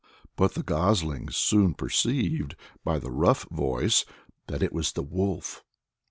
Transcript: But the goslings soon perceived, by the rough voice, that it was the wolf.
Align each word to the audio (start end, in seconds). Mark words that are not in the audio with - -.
But 0.35 0.55
the 0.55 0.63
goslings 0.63 1.37
soon 1.37 1.75
perceived, 1.75 2.55
by 2.83 2.97
the 2.97 3.11
rough 3.11 3.43
voice, 3.51 4.03
that 4.47 4.63
it 4.63 4.73
was 4.73 4.93
the 4.93 5.03
wolf. 5.03 5.63